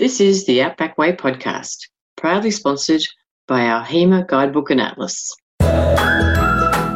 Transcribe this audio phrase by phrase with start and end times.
[0.00, 1.76] This is the Outback Way podcast,
[2.16, 3.02] proudly sponsored
[3.46, 5.30] by our HEMA guidebook and atlas.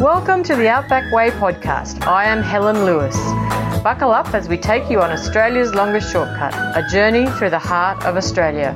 [0.00, 2.06] Welcome to the Outback Way podcast.
[2.06, 3.14] I am Helen Lewis.
[3.82, 8.02] Buckle up as we take you on Australia's longest shortcut, a journey through the heart
[8.06, 8.72] of Australia.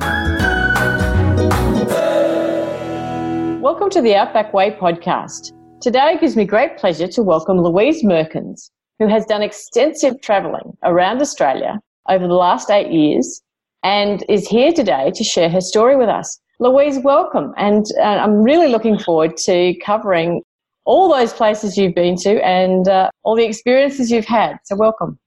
[3.59, 5.53] Welcome to the Outback Way podcast.
[5.81, 8.69] Today it gives me great pleasure to welcome Louise Murkins,
[8.99, 13.41] who has done extensive travelling around Australia over the last eight years
[13.83, 16.39] and is here today to share her story with us.
[16.59, 17.53] Louise, welcome.
[17.57, 20.41] And uh, I'm really looking forward to covering
[20.85, 24.57] all those places you've been to and uh, all the experiences you've had.
[24.65, 25.17] So, welcome.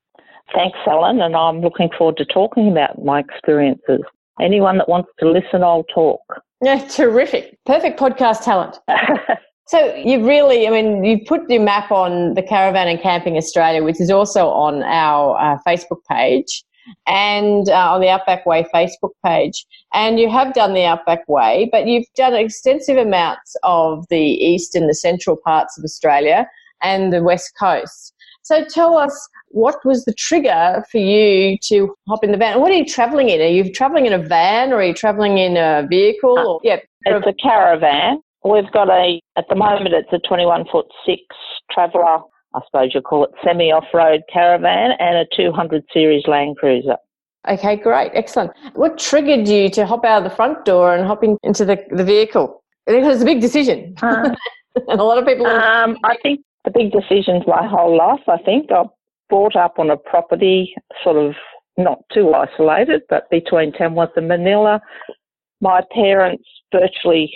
[0.55, 1.21] Thanks, Ellen.
[1.23, 4.01] And I'm looking forward to talking about my experiences.
[4.41, 6.21] Anyone that wants to listen, I'll talk.
[6.63, 7.57] Yeah, terrific.
[7.65, 8.79] Perfect podcast talent.
[9.73, 13.83] So you've really, I mean, you've put your map on the Caravan and Camping Australia,
[13.83, 16.63] which is also on our uh, Facebook page
[17.07, 19.67] and uh, on the Outback Way Facebook page.
[19.93, 24.75] And you have done the Outback Way, but you've done extensive amounts of the east
[24.75, 26.47] and the central parts of Australia
[26.83, 28.15] and the west coast.
[28.43, 32.61] So tell us, what was the trigger for you to hop in the van?
[32.61, 33.41] What are you travelling in?
[33.41, 36.39] Are you travelling in a van or are you travelling in a vehicle?
[36.39, 38.21] Or, yeah, it's a caravan.
[38.45, 41.23] We've got a, at the moment, it's a 21 foot six
[41.71, 42.23] traveller
[42.55, 46.97] I suppose you'll call it semi off road caravan and a 200 series Land Cruiser.
[47.49, 48.53] Okay, great, excellent.
[48.75, 51.85] What triggered you to hop out of the front door and hop in, into the,
[51.91, 52.63] the vehicle?
[52.87, 53.95] Because it's a big decision.
[54.01, 54.35] Uh,
[54.89, 55.47] and a lot of people.
[55.47, 58.21] Um, I think the big decisions my whole life.
[58.29, 58.85] I think I
[59.29, 61.35] brought up on a property, sort of
[61.77, 64.81] not too isolated, but between Tamworth and Manilla.
[65.61, 67.33] My parents virtually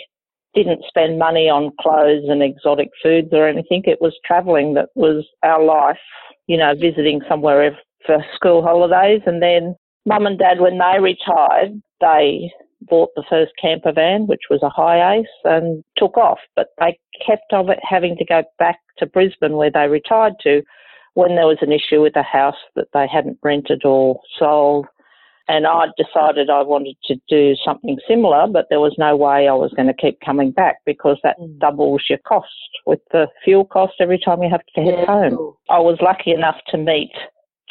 [0.57, 3.83] didn't spend money on clothes and exotic foods or anything.
[3.85, 5.99] It was travelling that was our life,
[6.47, 9.21] you know, visiting somewhere for school holidays.
[9.25, 14.43] And then mum and dad, when they retired, they bought the first camper van, which
[14.49, 16.39] was a HiAce, and took off.
[16.55, 20.63] But they kept on having to go back to Brisbane where they retired to
[21.13, 24.85] when there was an issue with a house that they hadn't rented or sold
[25.47, 29.53] and I decided I wanted to do something similar, but there was no way I
[29.53, 31.57] was going to keep coming back because that mm.
[31.59, 32.47] doubles your cost
[32.85, 35.53] with the fuel cost every time you have to head yeah, home.
[35.69, 37.11] I was lucky enough to meet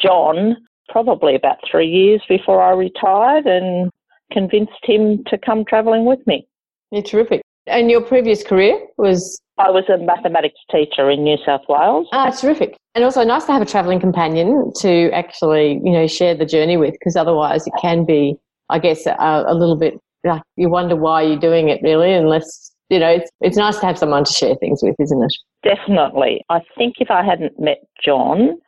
[0.01, 0.57] John
[0.89, 3.91] probably about three years before I retired and
[4.31, 6.47] convinced him to come travelling with me.
[6.91, 7.41] Yeah, terrific.
[7.67, 9.41] And your previous career was?
[9.57, 12.07] I was a mathematics teacher in New South Wales.
[12.11, 12.77] Ah, terrific.
[12.95, 16.77] And also nice to have a travelling companion to actually, you know, share the journey
[16.77, 18.35] with because otherwise it can be,
[18.69, 22.71] I guess, a, a little bit like you wonder why you're doing it really unless,
[22.89, 25.33] you know, it's, it's nice to have someone to share things with, isn't it?
[25.63, 26.43] Definitely.
[26.49, 28.59] I think if I hadn't met John,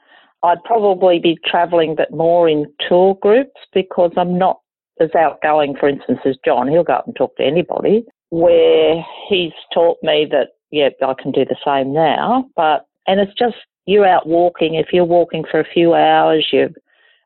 [0.43, 4.59] I'd probably be travelling but more in tour groups because I'm not
[4.99, 6.67] as outgoing, for instance, as John.
[6.67, 11.31] He'll go up and talk to anybody where he's taught me that, yeah, I can
[11.31, 12.45] do the same now.
[12.55, 14.75] But, and it's just, you're out walking.
[14.75, 16.69] If you're walking for a few hours, you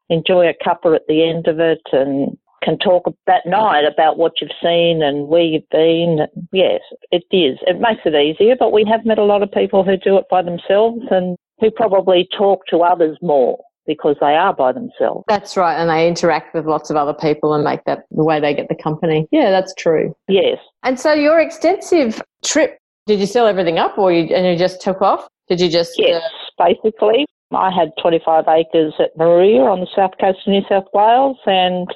[0.10, 4.34] enjoy a cuppa at the end of it and can talk that night about what
[4.40, 6.20] you've seen and where you've been.
[6.54, 6.80] Yes,
[7.12, 7.58] it is.
[7.68, 10.26] It makes it easier, but we have met a lot of people who do it
[10.30, 15.24] by themselves and who probably talk to others more because they are by themselves.
[15.28, 18.40] That's right, and they interact with lots of other people and make that the way
[18.40, 19.28] they get the company.
[19.32, 20.16] Yeah, that's true.
[20.28, 20.58] Yes.
[20.84, 24.82] And so your extensive trip, did you sell everything up or you, and you just
[24.82, 25.28] took off?
[25.48, 25.94] Did you just?
[25.98, 26.66] Yes, uh...
[26.66, 27.26] basically.
[27.52, 31.88] I had 25 acres at Moruya on the south coast of New South Wales and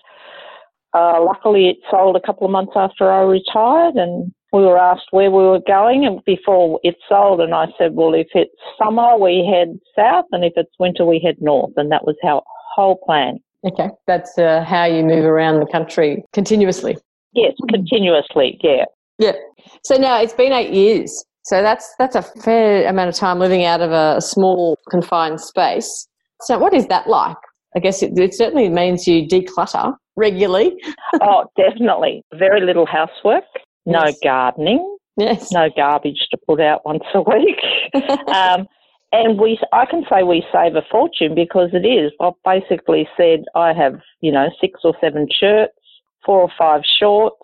[0.94, 5.08] uh, luckily it sold a couple of months after I retired and we were asked
[5.12, 9.18] where we were going and before it sold and I said, well, if it's summer,
[9.18, 11.74] we head south and if it's winter, we head north.
[11.75, 12.41] And that was our
[12.75, 13.40] whole plan.
[13.66, 13.90] Okay.
[14.06, 16.97] That's uh, how you move around the country continuously.
[17.34, 18.57] Yes, continuously.
[18.63, 18.86] Yeah.
[19.19, 19.34] Yeah.
[19.84, 21.25] So now it's been eight years.
[21.44, 26.07] So that's, that's a fair amount of time living out of a small confined space.
[26.41, 27.38] So what is that like?
[27.75, 30.75] I guess it, it certainly means you declutter regularly.
[31.22, 32.24] oh, definitely.
[32.33, 33.44] Very little housework
[33.88, 34.19] no yes.
[34.24, 35.51] gardening, yes.
[35.51, 37.60] no garbage to put out once a week.
[38.28, 38.68] um,
[39.12, 42.12] and we, I can say we save a fortune because it is.
[42.19, 45.74] I've basically said I have, you know, six or seven shirts,
[46.25, 47.38] four or five shorts.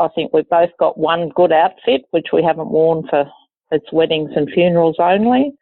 [0.00, 3.26] I think we've both got one good outfit, which we haven't worn for
[3.70, 5.52] its weddings and funerals only.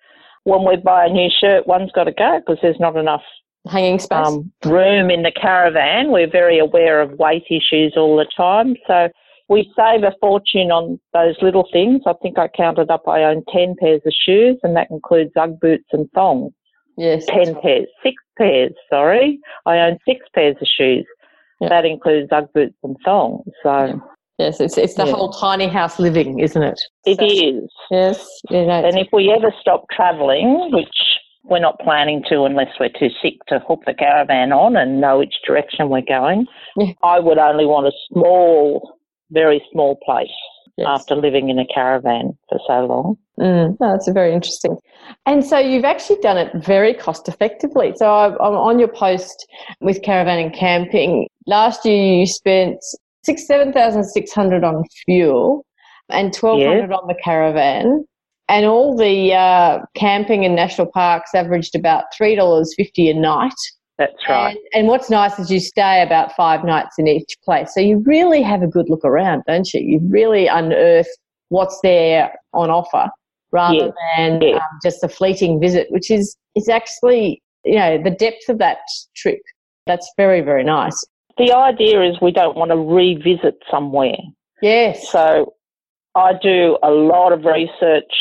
[0.44, 3.22] When we buy a new shirt, one's got to go because there's not enough
[3.68, 6.12] hanging space um, room in the caravan.
[6.12, 9.08] We're very aware of weight issues all the time, so
[9.50, 12.00] we save a fortune on those little things.
[12.06, 15.58] I think I counted up I own 10 pairs of shoes, and that includes Ugg
[15.60, 16.52] boots and thongs.
[16.96, 17.26] Yes.
[17.26, 19.40] 10 pairs, six pairs, sorry.
[19.66, 21.04] I own six pairs of shoes.
[21.60, 23.44] That includes Ugg boots and thongs.
[23.62, 24.00] So
[24.38, 25.12] Yes, it's it's the Yeah.
[25.12, 26.80] whole tiny house living, isn't it?
[27.04, 27.70] it So- is.
[27.90, 28.40] Yes.
[28.48, 30.88] You know, And if we ever stop travelling, which
[31.44, 35.18] we're not planning to unless we're too sick to hook the caravan on and know
[35.18, 36.46] which direction we're going,
[36.76, 36.92] Yeah.
[37.02, 38.94] I would only want a small,
[39.30, 40.28] very small place
[40.76, 40.86] yes.
[40.88, 43.16] after living in a caravan for so long.
[43.38, 44.76] Mm, no, that's very interesting.
[45.26, 47.92] And so you've actually done it very cost effectively.
[47.96, 49.46] So I'm on your post
[49.80, 51.28] with caravan and camping.
[51.46, 52.78] Last year you spent
[53.24, 55.64] six seven thousand six hundred on fuel
[56.10, 58.04] and twelve hundred on the caravan.
[58.48, 63.54] And all the uh, camping and national parks averaged about three dollars fifty a night.
[64.00, 64.56] That's right.
[64.56, 67.74] And, and what's nice is you stay about five nights in each place.
[67.74, 69.80] So you really have a good look around, don't you?
[69.80, 71.06] You really unearth
[71.50, 73.10] what's there on offer
[73.52, 78.48] rather than um, just a fleeting visit, which is, is actually, you know, the depth
[78.48, 78.78] of that
[79.14, 79.42] trip.
[79.86, 81.04] That's very, very nice.
[81.36, 84.16] The idea is we don't want to revisit somewhere.
[84.62, 85.10] Yes.
[85.10, 85.52] So
[86.14, 88.12] I do a lot of research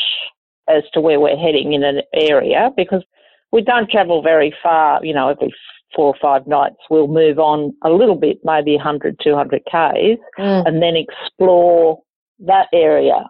[0.67, 3.03] as to where we're heading in an area because
[3.51, 5.53] we don't travel very far, you know, every
[5.95, 10.65] four or five nights we'll move on a little bit, maybe 100, 200 Ks, Mm.
[10.67, 11.99] and then explore
[12.39, 13.27] that area.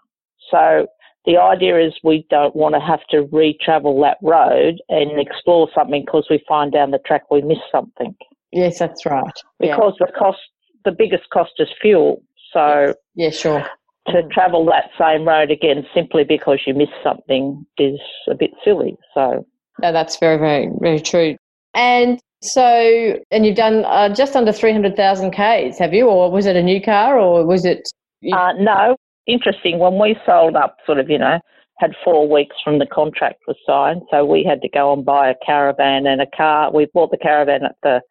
[0.51, 0.87] So
[1.25, 6.03] the idea is we don't want to have to re-travel that road and explore something
[6.05, 8.15] because we find down the track we missed something.
[8.51, 9.23] Yes, that's right.
[9.59, 9.75] Yeah.
[9.75, 10.39] Because the cost,
[10.85, 12.21] the biggest cost is fuel.
[12.51, 13.65] So yeah, sure.
[14.07, 18.97] to travel that same road again simply because you missed something is a bit silly.
[19.13, 19.45] So
[19.81, 21.35] No, that's very, very, very true.
[21.73, 26.07] And so, and you've done uh, just under 300,000 Ks, have you?
[26.07, 27.89] Or was it a new car or was it?
[28.33, 28.97] Uh, no,
[29.27, 29.79] interesting.
[29.79, 31.39] When we sold up, sort of, you know,
[31.77, 35.29] had four weeks from the contract was signed, so we had to go and buy
[35.29, 36.71] a caravan and a car.
[36.73, 38.01] We bought the caravan at the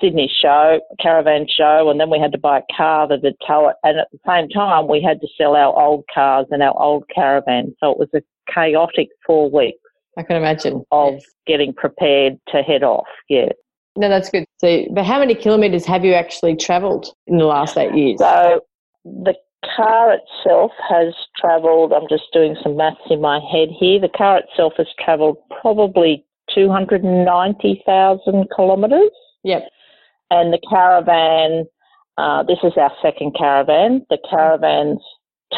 [0.00, 3.68] Sydney show, caravan show, and then we had to buy a car that would tow
[3.68, 3.76] it.
[3.84, 7.04] And at the same time, we had to sell our old cars and our old
[7.14, 7.76] caravan.
[7.78, 8.22] So it was a
[8.52, 9.78] chaotic four weeks
[10.18, 10.84] I can imagine.
[10.90, 13.06] of getting prepared to head off.
[13.28, 13.48] Yeah.
[13.96, 14.44] No, that's good.
[14.58, 18.18] So, but how many kilometres have you actually travelled in the last eight years?
[18.18, 18.60] So
[19.04, 19.34] the
[19.76, 24.00] car itself has travelled, I'm just doing some maths in my head here.
[24.00, 26.24] The car itself has travelled probably
[26.54, 29.10] 290,000 kilometres.
[29.44, 29.68] Yep.
[30.30, 31.66] And the caravan,
[32.16, 34.06] uh, this is our second caravan.
[34.08, 35.02] The caravan's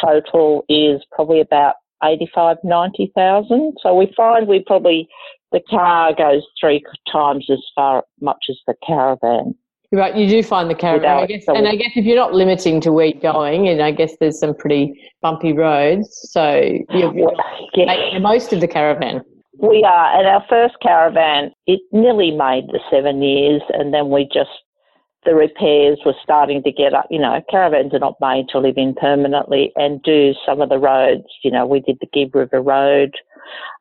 [0.00, 3.74] total is probably about 85, 90,000.
[3.82, 5.08] So we find we probably,
[5.52, 9.54] the car goes three times as far much as the caravan.
[9.92, 11.18] Right, you do find the caravan.
[11.22, 13.92] I guess, and I guess if you're not limiting to where you're going, and I
[13.92, 14.92] guess there's some pretty
[15.22, 16.60] bumpy roads, so
[16.90, 17.32] you're, you're
[17.74, 17.84] Yeah.
[17.86, 19.22] making the most of the caravan.
[19.58, 24.24] We are, and our first caravan, it nearly made the seven years, and then we
[24.24, 24.50] just,
[25.24, 27.06] the repairs were starting to get up.
[27.10, 30.78] You know, caravans are not made to live in permanently and do some of the
[30.78, 31.24] roads.
[31.42, 33.14] You know, we did the Gibb River Road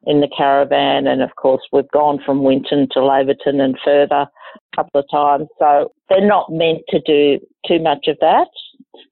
[0.06, 4.76] in the caravan, and of course, we've gone from Winton to Laverton and further a
[4.76, 5.48] couple of times.
[5.60, 8.48] So they're not meant to do too much of that.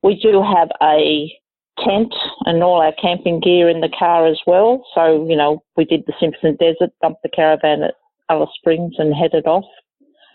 [0.04, 1.32] We do have a
[1.80, 2.14] tent
[2.46, 4.86] and all our camping gear in the car as well.
[4.94, 7.96] So, you know, we did the Simpson Desert, dumped the caravan at
[8.30, 9.66] Alice Springs and headed off.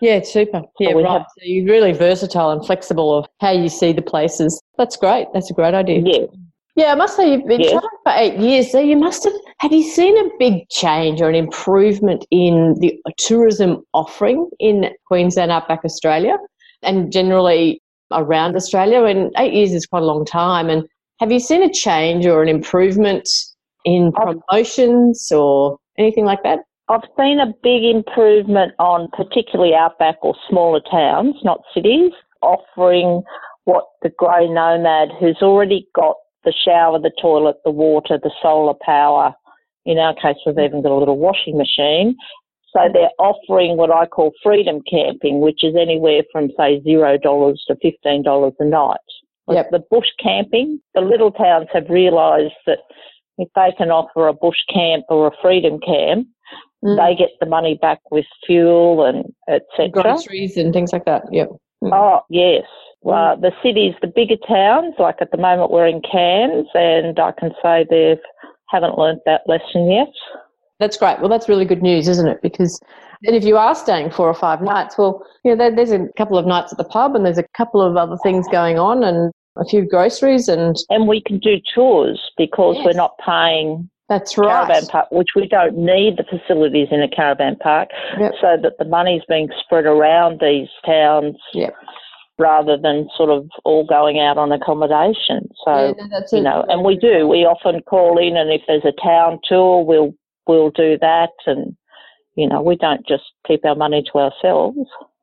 [0.00, 0.62] Yeah, it's super.
[0.78, 1.06] Yeah, right.
[1.06, 4.60] have- so you're really versatile and flexible of how you see the places.
[4.78, 5.28] That's great.
[5.32, 6.00] That's a great idea.
[6.04, 6.26] Yeah.
[6.76, 7.70] Yeah, I must say you've been Yeah.
[7.70, 9.32] traveling for eight years, so you must have.
[9.60, 15.50] Have you seen a big change or an improvement in the tourism offering in Queensland,
[15.50, 16.36] Outback Australia,
[16.82, 17.80] and generally
[18.12, 19.04] around Australia?
[19.04, 20.68] And eight years is quite a long time.
[20.68, 20.84] And
[21.18, 23.26] have you seen a change or an improvement
[23.86, 26.58] in promotions or anything like that?
[26.88, 32.12] I've seen a big improvement on particularly outback or smaller towns, not cities,
[32.42, 33.22] offering
[33.64, 36.14] what the grey nomad who's already got
[36.44, 39.34] the shower, the toilet, the water, the solar power.
[39.84, 42.16] In our case, we've even got a little washing machine.
[42.72, 47.64] So they're offering what I call freedom camping, which is anywhere from say zero dollars
[47.66, 48.98] to fifteen dollars a night.
[49.46, 49.70] Like Yep.
[49.70, 52.78] The bush camping, the little towns have realised that
[53.38, 56.28] if they can offer a bush camp or a freedom camp,
[56.86, 56.96] Mm.
[56.96, 59.90] they get the money back with fuel and etc.
[59.90, 61.24] Groceries and things like that.
[61.32, 61.48] Yep.
[61.84, 62.64] Oh yes.
[63.02, 67.32] Well, the cities, the bigger towns, like at the moment we're in Cairns, and I
[67.32, 68.18] can say they
[68.68, 70.12] haven't learnt that lesson yet.
[70.80, 71.20] That's great.
[71.20, 72.42] Well, that's really good news, isn't it?
[72.42, 72.80] Because
[73.22, 76.08] then if you are staying four or five nights, well, you know, there, there's a
[76.18, 79.02] couple of nights at the pub and there's a couple of other things going on
[79.02, 82.84] and a few groceries and And we can do tours because Yes.
[82.86, 84.48] we're not paying that's right.
[84.66, 88.32] caravan park, which we don't need the facilities in a caravan park, Yep.
[88.40, 91.36] so that the money's being spread around these towns.
[91.54, 91.74] Yep.
[92.38, 95.48] rather than sort of all going out on accommodation.
[95.64, 97.26] So Yeah, no, you know, and we do.
[97.26, 100.12] We often call in, and if there's a town tour, we'll
[100.46, 101.74] we'll do that, and
[102.34, 104.76] you know, we don't just keep our money to ourselves.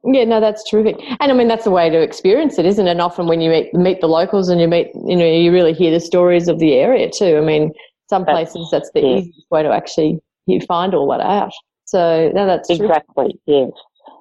[0.04, 0.96] Yeah, no, that's terrific.
[1.20, 2.92] And I mean, that's the way to experience it, isn't it?
[2.92, 5.72] And often when you meet, meet the locals and you meet, you know, you really
[5.74, 7.38] hear the stories of the area too.
[7.38, 7.72] I mean,
[8.10, 9.16] some places that's the yeah.
[9.18, 11.52] easiest way to actually you find all that out.
[11.86, 12.70] So, no, that's.
[12.70, 13.40] Exactly.
[13.46, 13.72] Yes.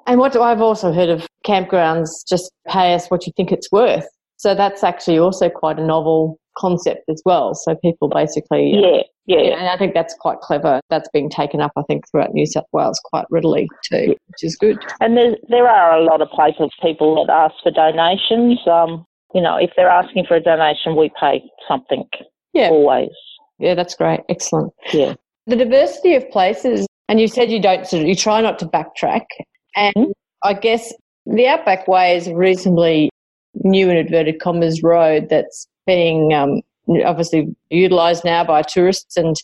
[0.06, 4.06] And what I've also heard of campgrounds just pay us what you think it's worth.
[4.36, 7.54] So that's actually also quite a novel concept as well.
[7.54, 9.02] So people basically, uh, Yeah.
[9.26, 9.38] Yeah.
[9.42, 10.80] yeah, and I think that's quite clever.
[10.90, 14.56] That's being taken up, I think, throughout New South Wales quite readily too, which is
[14.56, 14.78] good.
[15.00, 18.58] And there, there are a lot of places, people that ask for donations.
[18.66, 22.04] Um, you know, if they're asking for a donation, we pay something
[22.52, 22.68] Yeah.
[22.70, 23.10] always.
[23.62, 24.20] Yeah, that's great.
[24.28, 24.72] Excellent.
[24.92, 25.14] Yeah.
[25.46, 28.66] The diversity of places, and you said you don't sort of, you try not to
[28.66, 29.24] backtrack.
[29.76, 30.12] And Mhm.
[30.42, 30.92] I guess
[31.26, 33.08] the Outback Way is a reasonably
[33.54, 36.60] new and inverted commas road that's being um,
[37.04, 39.36] obviously utilised now by tourists and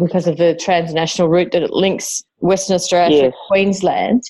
[0.00, 3.32] because of the transnational route that it links Western Australia Yes.
[3.32, 4.22] to Queensland.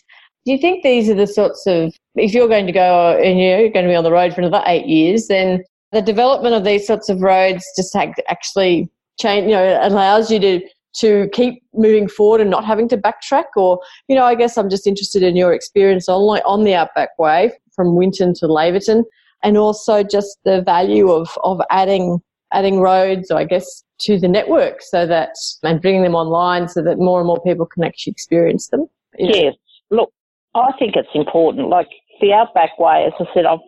[0.46, 3.68] Do you think these are the sorts of, if you're going to go and you're
[3.68, 6.86] going to be on the road for another eight years, then the development of these
[6.86, 8.88] sorts of roads just act- actually
[9.20, 10.60] change, you know, allows you to
[10.92, 13.44] to keep moving forward and not having to backtrack?
[13.56, 17.18] Or, you know, I guess I'm just interested in your experience on on the Outback
[17.18, 19.04] Way from Winton to Laverton,
[19.42, 22.20] and also just the value of of adding
[22.52, 25.30] adding roads, I guess, to the network so that
[25.62, 28.80] and bringing them online so that more and more people can actually experience them.
[29.18, 29.54] Know, Yes.
[29.90, 30.12] Look,
[30.54, 31.68] I think it's important.
[31.68, 31.88] Like
[32.20, 33.60] the Outback Way, as I said, I've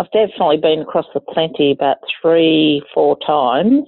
[0.00, 3.84] I've definitely been across the Plenty about three, four times.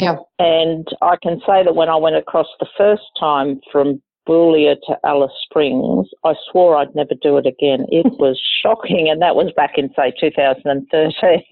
[0.00, 0.14] Yeah.
[0.38, 4.96] And I can say that when I went across the first time from Boulia to
[5.04, 7.84] Alice Springs, I swore I'd never do it again.
[7.88, 11.42] It was shocking, and that was back in say 2013.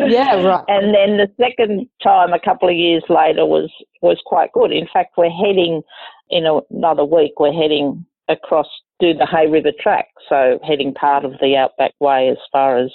[0.00, 0.64] Yeah, right.
[0.66, 3.70] And then the second time, a couple of years later, was
[4.02, 4.72] was quite good.
[4.72, 5.82] In fact, we're heading
[6.28, 7.38] in a, another week.
[7.38, 8.66] We're heading across
[8.98, 12.90] do the Hay River track, so heading part of the Outback Way as far as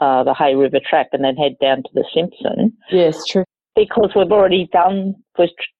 [0.00, 3.44] uh, the Hay River track, and then head down to the Simpson Yes, true.
[3.76, 5.14] because we've already done.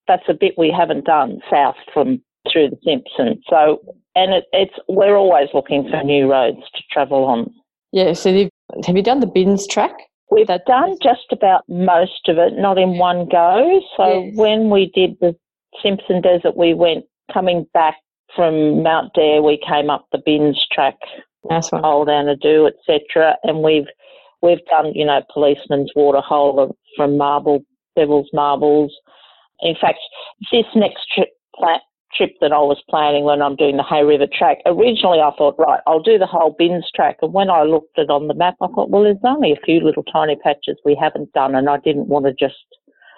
[0.08, 3.40] That's a bit we haven't done south from through the Simpson.
[3.48, 3.80] So,
[4.14, 7.52] and it, it's we're always looking for new roads to travel on.
[7.92, 8.32] Yeah, so
[8.86, 9.92] have you done the Binns Track?
[10.30, 13.80] We've That- done just about most of it, not in one go.
[13.96, 14.36] So Yes.
[14.36, 15.36] when we did the
[15.82, 17.96] Simpson Desert, we went coming back
[18.34, 19.42] from Mount Dare.
[19.42, 20.96] We came up the Binns Track,
[21.48, 21.84] Nice one.
[21.84, 23.36] Old Andado, etc.
[23.42, 23.86] And we've
[24.42, 27.64] we've done you know Policeman's Waterhole from Marble
[27.96, 28.94] Devil's Marbles.
[29.60, 29.98] In fact,
[30.52, 31.80] this next trip pla-
[32.14, 35.54] trip that I was planning when I'm doing the Hay River track, originally I thought,
[35.58, 37.18] right, I'll do the whole Binns Track.
[37.22, 39.64] And when I looked at it on the map, I thought, well, there's only a
[39.64, 42.56] few little tiny patches we haven't done, and I didn't want to just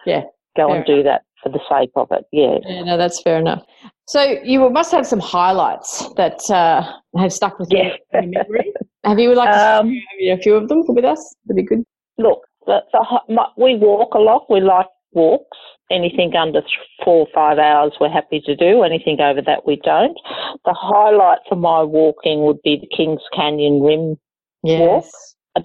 [0.05, 0.23] Yeah,
[0.57, 2.25] go fair and do that for the sake of it.
[2.33, 2.59] Yeah.
[2.67, 3.63] Yeah, no, that's fair enough.
[4.07, 6.83] So you must have some highlights that uh,
[7.19, 8.21] have stuck with you Yeah.
[8.21, 8.73] in your memory.
[9.05, 9.97] Have you like to Um,
[10.31, 11.35] a few of them with us?
[11.47, 11.85] That'd be good.
[12.19, 14.47] Look, the, the, my, we walk a lot.
[14.49, 15.59] We like walks.
[15.91, 16.73] Anything under th-
[17.05, 18.83] four or five hours, we're happy to do.
[18.83, 20.17] Anything over that, we don't.
[20.65, 24.17] The highlight for my walking would be the Kings Canyon Rim
[24.63, 25.05] walk.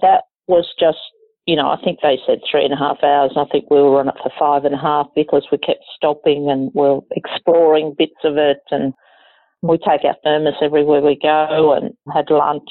[0.02, 0.98] That was just,
[1.48, 3.32] you know, I think they said three and a half hours.
[3.34, 6.50] I think we were on it for five and a half because we kept stopping
[6.50, 8.60] and we're exploring bits of it.
[8.70, 8.92] And
[9.62, 12.68] we take our thermos everywhere we go and had lunch.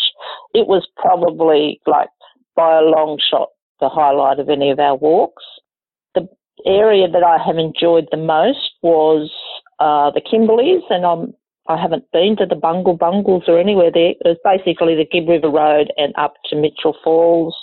[0.54, 2.10] It was probably like
[2.56, 5.44] by a long shot the highlight of any of our walks.
[6.14, 6.28] The
[6.68, 9.32] area that I have enjoyed the most was
[9.80, 11.34] uh, the Kimberleys, and I'm
[11.68, 14.12] I haven't been to the Bungle Bungles or anywhere there.
[14.12, 17.56] It was basically the Gibb River Road and up to Mitchell Falls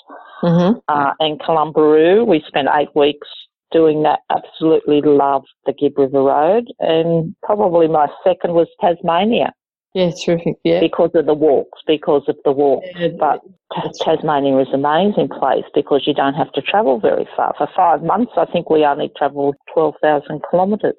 [0.44, 0.78] Mm-hmm.
[0.88, 2.26] uh, and Kalumburu.
[2.26, 3.28] We spent eight weeks
[3.72, 4.20] doing that.
[4.30, 9.52] Absolutely loved the Gibb River Road, and probably my second was Tasmania
[9.94, 10.56] Yeah, terrific.
[10.64, 10.80] Yeah.
[10.80, 11.80] because of the walks.
[11.86, 13.40] Because of the walks, Yeah, but
[13.74, 17.54] Ta- Tasmania is an amazing place because you don't have to travel very far.
[17.58, 20.94] For five months, I think we only travelled twelve thousand kilometres.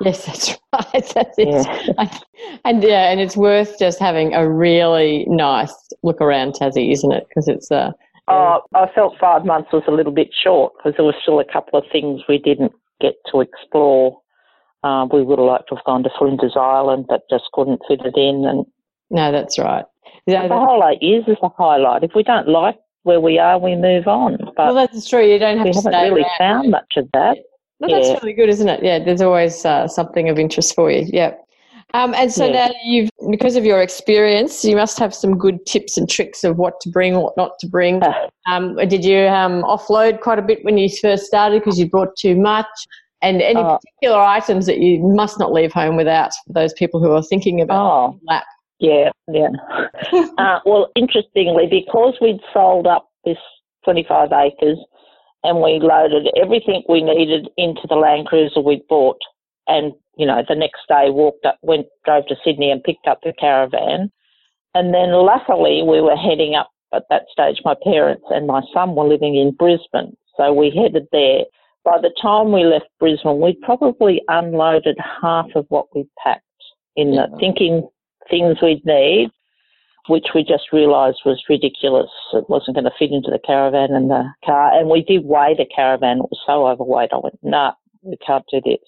[0.00, 1.10] Yes, that's right.
[1.14, 1.48] That's it.
[1.48, 2.18] Yeah.
[2.64, 5.72] And yeah, and it's worth just having a really nice
[6.02, 7.24] look around Tassie, isn't it?
[7.28, 7.92] Because it's uh,
[8.28, 11.44] Uh, I felt five months was a little bit short because there were still a
[11.52, 14.18] couple of things we didn't get to explore.
[14.84, 18.00] Uh, we would have liked to have gone to Flinders Island, but just couldn't fit
[18.04, 18.44] it in.
[18.46, 18.64] And
[19.10, 19.84] no, that's right.
[20.26, 22.04] The whole eight years is a highlight.
[22.04, 24.38] If we don't like where we are, we move on.
[24.56, 25.26] well, that's true.
[25.26, 26.38] You don't have we to haven't really around.
[26.38, 27.38] found much of that.
[27.80, 28.18] No, that's Yeah.
[28.22, 28.82] really good, isn't it?
[28.84, 31.06] Yeah, there's always uh, something of interest for you.
[31.12, 31.34] Yeah.
[31.94, 32.68] Um, and so Yeah.
[32.68, 36.58] now you've, because of your experience, you must have some good tips and tricks of
[36.58, 38.02] what to bring, or what not to bring.
[38.46, 42.16] Um, did you um, offload quite a bit when you first started because you brought
[42.16, 42.66] too much?
[43.22, 47.00] And any Uh, particular items that you must not leave home without for those people
[47.00, 48.44] who are thinking about oh, lap?
[48.80, 49.48] yeah, yeah.
[50.38, 53.38] uh, well, interestingly, because we'd sold up this
[53.84, 54.78] 25 acres
[55.44, 59.18] and we loaded everything we needed into the Land Cruiser we'd bought,
[59.66, 63.20] and you know, the next day walked up, went, drove to Sydney and picked up
[63.22, 64.10] the caravan.
[64.74, 68.94] And then luckily we were heading up at that stage, my parents and my son
[68.94, 70.16] were living in Brisbane.
[70.36, 71.44] So we headed there.
[71.84, 76.44] By the time we left Brisbane, we'd probably unloaded half of what we'd packed
[76.96, 77.88] in the thinking
[78.30, 79.30] things we'd need,
[80.08, 82.10] which we just realised was ridiculous.
[82.34, 84.78] It wasn't going to fit into the caravan and the car.
[84.78, 86.18] And we did weigh the caravan.
[86.18, 87.10] It was so overweight.
[87.12, 88.78] I went, nah, we can't do this.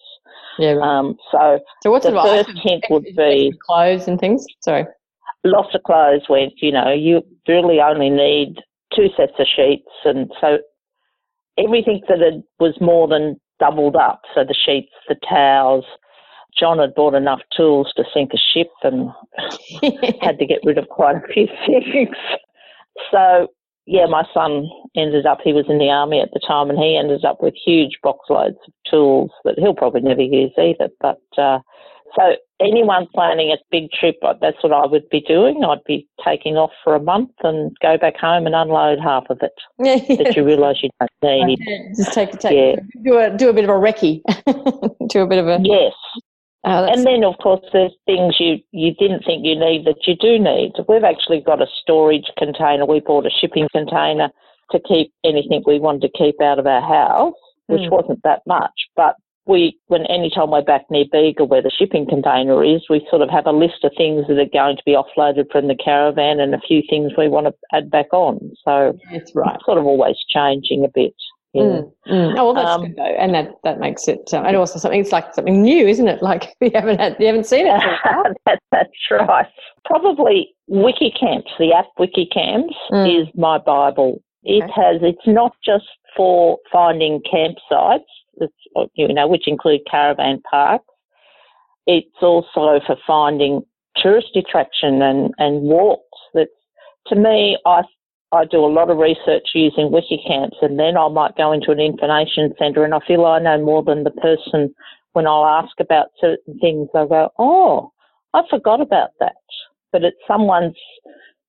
[0.59, 0.73] Yeah.
[0.73, 0.99] Right.
[0.99, 4.45] Um, so So what's the the first hint would be clothes and things?
[4.61, 4.85] Sorry.
[5.45, 8.57] lots of clothes went, you know, you really only need
[8.95, 9.91] two sets of sheets.
[10.05, 10.59] And so
[11.59, 15.85] everything that had, was more than doubled up, so the sheets, the towels,
[16.59, 19.11] John had bought enough tools to sink a ship and
[20.21, 22.17] had to get rid of quite a few things.
[23.11, 23.49] So,
[23.87, 26.97] yeah, my son ended up, he was in the army at the time, and he
[26.97, 30.89] ended up with huge box loads of tools that he'll probably never use either.
[31.01, 31.59] But uh,
[32.17, 35.65] so, anyone planning a big trip, uh, that's what I would be doing.
[35.65, 39.39] I'd be taking off for a month and go back home and unload half of
[39.43, 39.97] it Yeah.
[40.17, 41.59] that you realise you don't need.
[41.97, 42.77] Just take, take Yeah.
[43.03, 44.23] do a do a bit of a recce,
[45.09, 45.59] do a bit of a.
[45.63, 45.93] Yes,
[46.67, 50.17] Oh, and then of course there's things you you didn't think you need that you
[50.17, 50.73] do need.
[50.89, 52.87] We've actually got a storage container.
[52.87, 54.31] We bought a shipping container
[54.71, 57.35] to keep anything we wanted to keep out of our house,
[57.67, 57.91] which Mm.
[57.91, 58.73] wasn't that much.
[58.97, 59.17] But
[59.47, 63.21] we, when any time we're back near Bega where the shipping container is, we sort
[63.21, 66.41] of have a list of things that are going to be offloaded from the caravan
[66.41, 68.39] and a few things we want to add back on.
[68.65, 69.55] So that's right.
[69.55, 71.15] it's sort of always changing a bit.
[71.55, 72.35] Mm, mm.
[72.39, 75.01] Oh well, that's Um, good though, and that that makes it, uh, and also something.
[75.01, 76.23] It's like something new, isn't it?
[76.23, 77.81] Like you haven't had, you haven't seen it.
[77.81, 78.35] For a while.
[78.47, 79.47] that, that's right.
[79.85, 83.23] Probably Wikicamps, the app Wikicamps Mm.
[83.23, 84.21] is my Bible.
[84.43, 84.73] It Okay.
[84.75, 85.87] has, it's not just
[86.17, 88.05] for finding campsites,
[88.37, 88.53] it's,
[88.95, 90.85] you know, which include caravan parks.
[91.87, 93.63] It's also for finding
[93.97, 96.19] tourist attraction and, and walks.
[96.35, 96.51] That's,
[97.09, 97.83] to me, I,
[98.35, 101.81] I do a lot of research using Wikicamps and then I might go into an
[101.81, 104.75] information centre and I feel I know more than the person
[105.13, 107.93] when I'll ask about certain things, I'll go, oh,
[108.35, 109.37] I forgot about that.
[109.93, 110.77] But it's someone's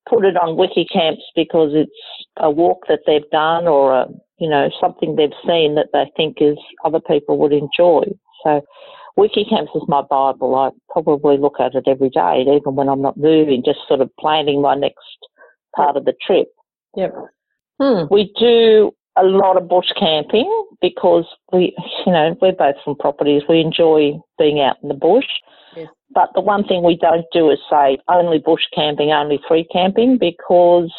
[0.08, 1.90] put it on Wikicamps because it's
[2.36, 4.06] a walk that they've done or a,
[4.38, 8.04] you know, something they've seen that they think is other people would enjoy.
[8.44, 8.62] So
[9.18, 10.54] Wikicamps is my Bible.
[10.54, 14.10] I probably look at it every day, even when I'm not moving, just sort of
[14.20, 15.18] planning my next
[15.74, 16.48] part of the trip.
[16.96, 17.14] Yep.
[17.80, 18.02] Hmm.
[18.10, 21.74] We do a lot of bush camping because we,
[22.06, 23.42] you know, we're both from properties.
[23.48, 25.26] We enjoy being out in the bush.
[25.76, 25.88] Yes.
[26.14, 30.18] But the one thing we don't do is say only bush camping, only free camping,
[30.18, 30.92] because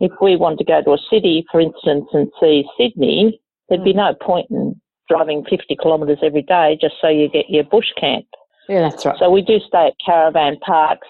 [0.00, 3.92] if we want to go to a city, for instance, and see Sydney, there'd be
[3.92, 8.26] no point in driving 50 kilometres every day just so you get your bush camp.
[8.68, 9.18] Yeah, that's right.
[9.18, 11.08] So we do stay at caravan parks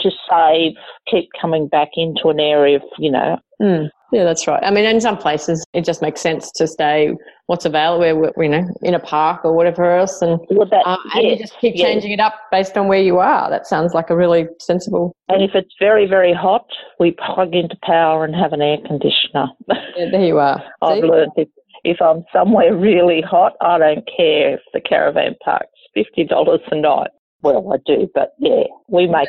[0.00, 0.72] to save,
[1.10, 3.90] keep coming back into an area of, you know, Mm.
[4.10, 4.62] Yeah, that's right.
[4.64, 7.12] I mean, in some places, it just makes sense to stay
[7.46, 10.96] what's available, where, you know, in a park or whatever else, and would that, uh,
[11.14, 11.86] and you just keep yes.
[11.86, 13.50] changing it up based on where you are.
[13.50, 15.14] That sounds like a really sensible.
[15.28, 16.66] And if it's very, very hot,
[16.98, 19.48] we plug into power and have an air conditioner.
[19.68, 20.62] Yeah, there you are.
[20.82, 21.06] I've See?
[21.06, 21.48] learned if,
[21.84, 26.76] if I'm somewhere really hot, I don't care if the caravan park's fifty dollars a
[26.76, 27.10] night.
[27.42, 29.28] Well, I do, but yeah, we make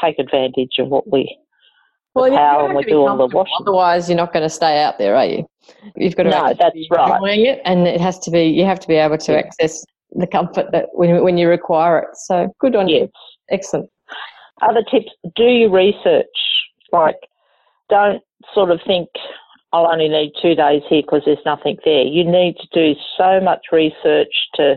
[0.00, 1.36] take advantage of what we.
[2.14, 3.54] Well, the you power have and we to be do all the washing.
[3.60, 5.46] Otherwise, you're not going to stay out there, are you?
[5.96, 7.14] You've got to No, that's be right.
[7.14, 8.44] enjoying it, and it has to be.
[8.44, 9.38] You have to be able to Yeah.
[9.38, 12.08] access the comfort that when when you require it.
[12.14, 13.02] So good on Yes.
[13.02, 13.10] you.
[13.50, 13.90] Excellent.
[14.62, 16.26] Other tips: do your research.
[16.92, 17.18] Like,
[17.88, 19.08] don't sort of think
[19.72, 22.02] I'll only need two days here because there's nothing there.
[22.02, 24.76] You need to do so much research to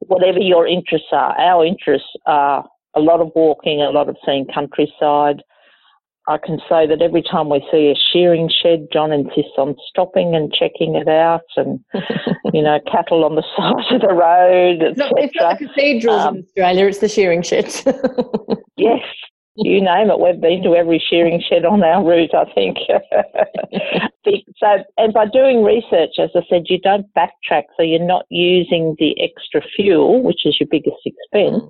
[0.00, 1.38] whatever your interests are.
[1.38, 5.44] Our interests are a lot of walking, a lot of seeing countryside.
[6.28, 10.34] I can say that every time we see a shearing shed, John insists on stopping
[10.36, 11.80] and checking it out, and
[12.52, 16.20] you know, cattle on the side of the road, It's not, it's not the cathedrals
[16.20, 17.84] Um, in Australia; it's the shearing sheds.
[18.78, 19.00] Yes,
[19.54, 20.18] you name it.
[20.18, 22.78] We've been to every shearing shed on our route, I think.
[24.24, 28.94] So, and by doing research, as I said, you don't backtrack, so you're not using
[29.00, 31.64] the extra fuel, which is your biggest expense,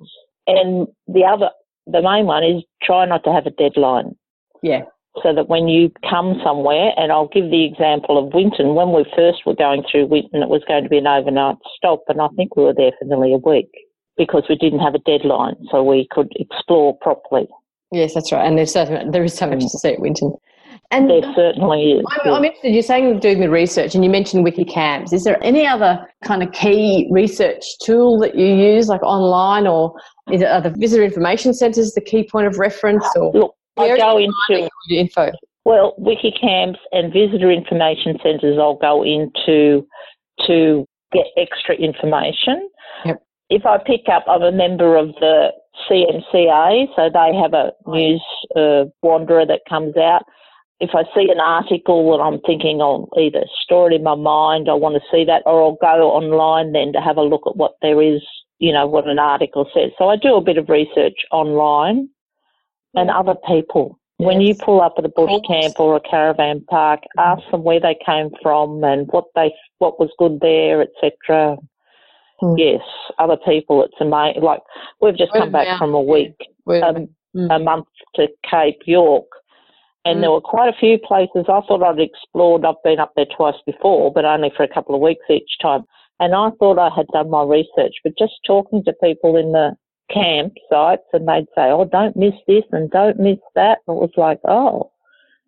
[0.45, 1.49] And the other,
[1.87, 4.15] the main one is try not to have a deadline.
[4.63, 4.83] Yeah.
[5.21, 9.05] So that when you come somewhere, and I'll give the example of Winton, when we
[9.15, 12.29] first were going through Winton, it was going to be an overnight stop, and I
[12.35, 13.69] think we were there for nearly a week
[14.17, 17.47] because we didn't have a deadline, so we could explore properly.
[17.91, 18.45] Yes, that's right.
[18.45, 19.71] And there's so, there is so much mm.
[19.71, 20.33] to see at Winton.
[20.89, 22.05] And there certainly is.
[22.25, 22.73] I'm, I'm, interested.
[22.73, 25.13] You're saying doing the research, and you mentioned WikiCamps.
[25.13, 29.95] Is there any other kind of key research tool that you use, like online, or
[30.31, 33.05] is it, are the visitor information centres the key point of reference?
[33.15, 35.31] Or look, I go into info.
[35.65, 39.87] Well, WikiCamps and visitor information centres, I'll go into
[40.45, 42.69] to get extra information.
[43.05, 43.23] Yep.
[43.49, 45.49] If I pick up, I'm a member of the
[45.89, 48.21] CMCA, so they have a news
[48.55, 50.23] uh, wanderer that comes out
[50.83, 54.69] if I see an article that I'm thinking I'll either store it in my mind,
[54.69, 57.55] I want to see that, or I'll go online then to have a look at
[57.55, 58.21] what there is,
[58.59, 59.91] you know, what an article says.
[59.97, 62.09] So I do a bit of research online
[62.95, 63.99] and other people.
[64.19, 64.27] Yes.
[64.27, 67.79] When you pull up at a bush camp or a caravan park, ask them where
[67.79, 71.57] they came from and what they what was good there, etc.
[72.41, 72.55] Mm.
[72.57, 72.81] Yes,
[73.17, 73.83] other people.
[73.83, 74.43] It's amazing.
[74.43, 74.61] Like
[75.01, 76.35] we've just come back from a week,
[76.67, 77.55] um, mm.
[77.55, 79.27] a month to Cape York,
[80.05, 80.21] and mm.
[80.21, 82.65] there were quite a few places I thought I'd explored.
[82.65, 85.83] I've been up there twice before, but only for a couple of weeks each time.
[86.19, 89.75] And I thought I had done my research, but just talking to people in the
[90.11, 93.79] campsites and they'd say, oh, don't miss this and don't miss that.
[93.87, 94.91] And it was like, oh.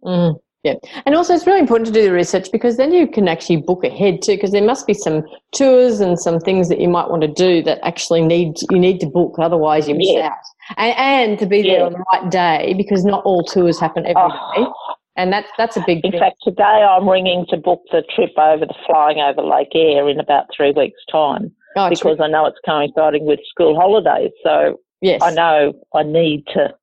[0.03, 0.39] Mm.
[0.63, 0.73] Yeah.
[1.05, 3.83] And also, it's really important to do the research because then you can actually book
[3.83, 7.21] ahead too, because there must be some tours and some things that you might want
[7.21, 10.29] to do that actually need you need to book, otherwise you miss yeah.
[10.29, 10.77] out.
[10.77, 14.23] And, and, to be there on the right day because not all tours happen every
[14.25, 14.51] oh.
[14.57, 14.65] day,
[15.17, 16.03] And that's that's a big.
[16.03, 16.19] In thing.
[16.19, 20.19] fact, today I'm ringing to book the trip over the flying over Lake Eyre in
[20.19, 22.19] about three weeks' time because.
[22.19, 24.31] I know it's coinciding with school holidays.
[24.43, 25.21] So yes.
[25.21, 26.73] I know I need to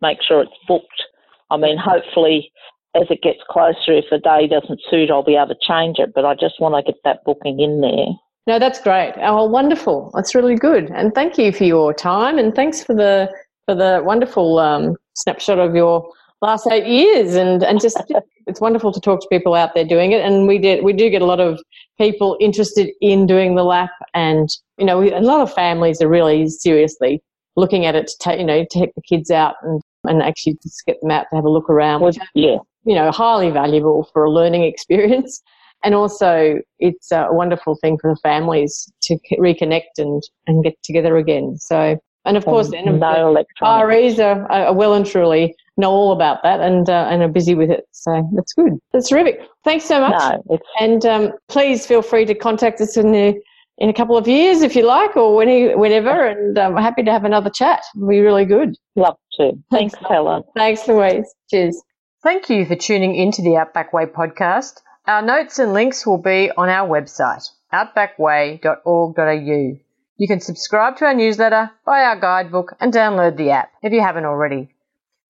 [0.00, 1.02] make sure it's booked.
[1.50, 2.50] I mean, hopefully
[2.94, 6.12] as it gets closer, if a day doesn't suit, I'll be able to change it.
[6.14, 8.06] But I just want to get that booking in there.
[8.46, 9.14] No, that's great.
[9.18, 10.10] Oh, wonderful.
[10.14, 10.90] That's really good.
[10.90, 13.32] And thank you for your time, and thanks for the
[13.66, 16.10] for the wonderful um, snapshot of your
[16.40, 17.34] last eight years.
[17.34, 18.02] And and just
[18.46, 20.22] it's wonderful to talk to people out there doing it.
[20.22, 21.60] And we did we do get a lot of
[22.02, 26.08] people interested in doing the lap, and you know, we, a lot of families are
[26.08, 27.22] really seriously
[27.54, 30.84] looking at it to take you know take the kids out and and actually just
[30.84, 32.00] get them out to have a look around.
[32.00, 35.42] Well, yeah, you know, highly valuable for a learning experience.
[35.84, 41.16] And also, it's a wonderful thing for the families to reconnect and, and get together
[41.16, 41.56] again.
[41.56, 46.12] So, and of course, and no the REs are, are, well and truly know all
[46.12, 47.84] about that and uh, and are busy with it.
[47.92, 48.78] So that's good.
[48.92, 49.40] That's terrific.
[49.64, 50.40] Thanks so much.
[50.48, 53.40] No, and um, please feel free to contact us in the,
[53.78, 56.28] in a couple of years if you like, or when, whenever.
[56.28, 57.82] And I'm um, happy to have another chat.
[57.96, 58.76] It'll be really good.
[58.96, 59.52] Love to.
[59.70, 60.44] Thanks, Helen.
[60.56, 61.32] Thanks, Louise.
[61.50, 61.80] Cheers.
[62.22, 64.80] Thank you for tuning into the Outback Way podcast.
[65.06, 69.81] Our notes and links will be on our website, outbackway.org.au.
[70.16, 74.02] You can subscribe to our newsletter, buy our guidebook, and download the app if you
[74.02, 74.68] haven't already.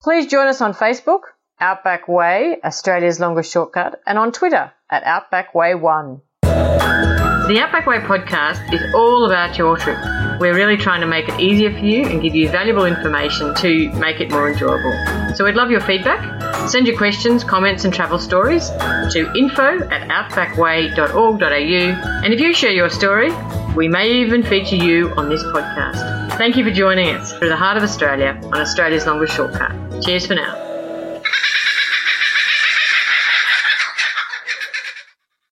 [0.03, 1.21] Please join us on Facebook,
[1.61, 6.23] Outback Way, Australia's longest shortcut, and on Twitter at Outback Way One.
[6.43, 9.99] The Outback Way podcast is all about your trip.
[10.41, 13.93] We're really trying to make it easier for you and give you valuable information to
[13.93, 14.93] make it more enjoyable.
[15.37, 18.69] So we'd love your feedback Send your questions, comments, and travel stories
[19.13, 22.23] to info at outbackway.org.au.
[22.25, 23.33] And if you share your story,
[23.75, 26.37] we may even feature you on this podcast.
[26.39, 29.73] Thank you for joining us through the heart of Australia on Australia's longest shortcut.
[30.03, 30.62] Cheers for now.